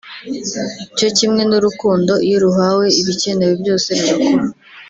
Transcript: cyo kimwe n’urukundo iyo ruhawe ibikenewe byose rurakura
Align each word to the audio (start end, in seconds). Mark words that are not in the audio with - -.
cyo 0.97 1.09
kimwe 1.17 1.41
n’urukundo 1.49 2.13
iyo 2.27 2.37
ruhawe 2.45 2.85
ibikenewe 3.01 3.53
byose 3.61 3.87
rurakura 3.97 4.45